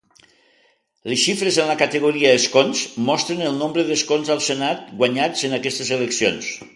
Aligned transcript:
Les 1.11 1.19
xifres 1.23 1.59
en 1.63 1.69
la 1.71 1.75
categoria 1.81 2.31
"Escons" 2.39 2.81
mostren 3.09 3.45
el 3.49 3.59
nombre 3.61 3.85
d'escons 3.91 4.35
al 4.37 4.43
Senat 4.47 4.89
guanyats 5.03 5.49
en 5.51 5.55
aquestes 5.59 5.93
eleccions. 5.99 6.53